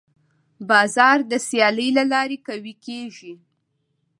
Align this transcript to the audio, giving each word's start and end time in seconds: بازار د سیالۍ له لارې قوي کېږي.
بازار 0.69 1.17
د 1.31 1.33
سیالۍ 1.47 1.89
له 1.97 2.03
لارې 2.11 2.37
قوي 2.47 2.73
کېږي. 2.85 3.33